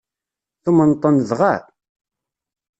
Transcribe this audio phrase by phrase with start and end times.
[0.63, 1.55] Tumneḍ-ten dɣa?